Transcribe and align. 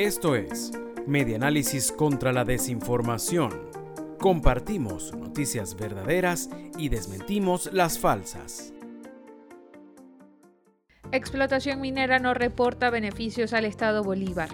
Esto 0.00 0.34
es 0.34 0.72
Medianálisis 1.06 1.92
contra 1.92 2.32
la 2.32 2.46
Desinformación. 2.46 3.68
Compartimos 4.18 5.14
noticias 5.14 5.76
verdaderas 5.76 6.48
y 6.78 6.88
desmentimos 6.88 7.70
las 7.70 7.98
falsas. 7.98 8.72
Explotación 11.12 11.82
minera 11.82 12.18
no 12.18 12.32
reporta 12.32 12.88
beneficios 12.88 13.52
al 13.52 13.66
Estado 13.66 14.02
Bolívar. 14.02 14.48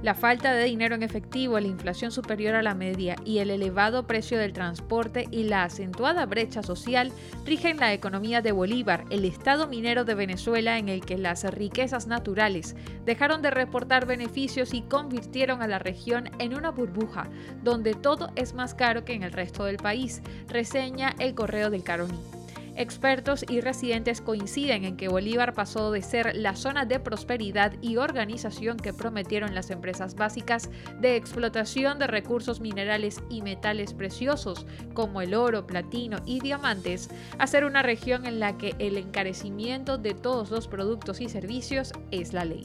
La 0.00 0.14
falta 0.14 0.52
de 0.52 0.64
dinero 0.64 0.94
en 0.94 1.02
efectivo, 1.02 1.58
la 1.58 1.66
inflación 1.66 2.12
superior 2.12 2.54
a 2.54 2.62
la 2.62 2.74
media 2.76 3.16
y 3.24 3.38
el 3.38 3.50
elevado 3.50 4.06
precio 4.06 4.38
del 4.38 4.52
transporte 4.52 5.26
y 5.32 5.42
la 5.42 5.64
acentuada 5.64 6.24
brecha 6.24 6.62
social 6.62 7.10
rigen 7.44 7.78
la 7.78 7.92
economía 7.92 8.40
de 8.40 8.52
Bolívar, 8.52 9.04
el 9.10 9.24
estado 9.24 9.66
minero 9.66 10.04
de 10.04 10.14
Venezuela 10.14 10.78
en 10.78 10.88
el 10.88 11.04
que 11.04 11.18
las 11.18 11.42
riquezas 11.52 12.06
naturales 12.06 12.76
dejaron 13.04 13.42
de 13.42 13.50
reportar 13.50 14.06
beneficios 14.06 14.72
y 14.72 14.82
convirtieron 14.82 15.62
a 15.62 15.66
la 15.66 15.80
región 15.80 16.30
en 16.38 16.54
una 16.54 16.70
burbuja, 16.70 17.28
donde 17.64 17.94
todo 17.94 18.30
es 18.36 18.54
más 18.54 18.74
caro 18.74 19.04
que 19.04 19.14
en 19.14 19.24
el 19.24 19.32
resto 19.32 19.64
del 19.64 19.78
país, 19.78 20.22
reseña 20.46 21.16
el 21.18 21.34
Correo 21.34 21.70
del 21.70 21.82
Caroní. 21.82 22.37
Expertos 22.78 23.44
y 23.48 23.60
residentes 23.60 24.20
coinciden 24.20 24.84
en 24.84 24.96
que 24.96 25.08
Bolívar 25.08 25.52
pasó 25.52 25.90
de 25.90 26.00
ser 26.00 26.36
la 26.36 26.54
zona 26.54 26.84
de 26.84 27.00
prosperidad 27.00 27.72
y 27.82 27.96
organización 27.96 28.76
que 28.76 28.92
prometieron 28.92 29.52
las 29.52 29.70
empresas 29.70 30.14
básicas 30.14 30.70
de 31.00 31.16
explotación 31.16 31.98
de 31.98 32.06
recursos 32.06 32.60
minerales 32.60 33.20
y 33.30 33.42
metales 33.42 33.94
preciosos 33.94 34.64
como 34.94 35.22
el 35.22 35.34
oro, 35.34 35.66
platino 35.66 36.18
y 36.24 36.38
diamantes, 36.38 37.10
a 37.36 37.48
ser 37.48 37.64
una 37.64 37.82
región 37.82 38.26
en 38.26 38.38
la 38.38 38.56
que 38.56 38.76
el 38.78 38.96
encarecimiento 38.96 39.98
de 39.98 40.14
todos 40.14 40.52
los 40.52 40.68
productos 40.68 41.20
y 41.20 41.28
servicios 41.28 41.92
es 42.12 42.32
la 42.32 42.44
ley. 42.44 42.64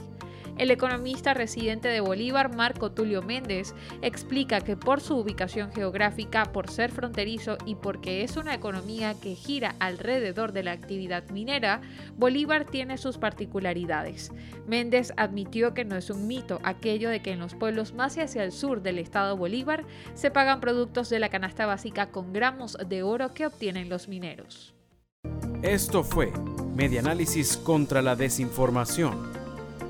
El 0.57 0.69
economista 0.69 1.33
residente 1.33 1.87
de 1.87 1.99
Bolívar, 1.99 2.55
Marco 2.55 2.91
Tulio 2.91 3.23
Méndez, 3.23 3.73
explica 4.03 4.61
que 4.61 4.77
por 4.77 5.01
su 5.01 5.17
ubicación 5.17 5.71
geográfica, 5.71 6.51
por 6.51 6.69
ser 6.69 6.91
fronterizo 6.91 7.57
y 7.65 7.75
porque 7.75 8.23
es 8.23 8.37
una 8.37 8.53
economía 8.53 9.15
que 9.19 9.33
gira 9.33 9.75
alrededor 9.79 10.51
de 10.51 10.63
la 10.63 10.71
actividad 10.71 11.27
minera, 11.31 11.81
Bolívar 12.17 12.65
tiene 12.65 12.99
sus 12.99 13.17
particularidades. 13.17 14.31
Méndez 14.67 15.11
admitió 15.17 15.73
que 15.73 15.85
no 15.85 15.95
es 15.95 16.11
un 16.11 16.27
mito 16.27 16.59
aquello 16.63 17.09
de 17.09 17.21
que 17.21 17.31
en 17.31 17.39
los 17.39 17.55
pueblos 17.55 17.93
más 17.93 18.17
hacia 18.17 18.43
el 18.43 18.51
sur 18.51 18.83
del 18.83 18.99
estado 18.99 19.35
Bolívar 19.35 19.85
se 20.13 20.29
pagan 20.29 20.61
productos 20.61 21.09
de 21.09 21.17
la 21.17 21.29
canasta 21.29 21.65
básica 21.65 22.11
con 22.11 22.31
gramos 22.31 22.77
de 22.87 23.01
oro 23.01 23.33
que 23.33 23.47
obtienen 23.47 23.89
los 23.89 24.07
mineros. 24.07 24.75
Esto 25.63 26.03
fue 26.03 26.31
Medianálisis 26.75 27.57
contra 27.57 28.01
la 28.03 28.15
Desinformación 28.15 29.42